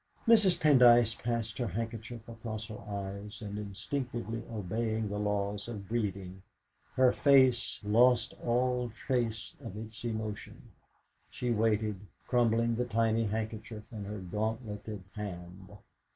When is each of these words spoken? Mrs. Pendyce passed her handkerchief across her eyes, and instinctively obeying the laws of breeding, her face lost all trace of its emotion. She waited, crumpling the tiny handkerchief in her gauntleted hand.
Mrs. 0.27 0.57
Pendyce 0.59 1.13
passed 1.13 1.59
her 1.59 1.67
handkerchief 1.67 2.27
across 2.27 2.65
her 2.69 2.79
eyes, 2.89 3.39
and 3.39 3.59
instinctively 3.59 4.41
obeying 4.51 5.09
the 5.09 5.19
laws 5.19 5.67
of 5.67 5.87
breeding, 5.87 6.41
her 6.95 7.11
face 7.11 7.79
lost 7.83 8.33
all 8.43 8.89
trace 8.89 9.53
of 9.63 9.77
its 9.77 10.03
emotion. 10.03 10.71
She 11.29 11.51
waited, 11.51 11.99
crumpling 12.27 12.77
the 12.77 12.85
tiny 12.85 13.25
handkerchief 13.25 13.83
in 13.91 14.05
her 14.05 14.17
gauntleted 14.17 15.03
hand. 15.13 15.69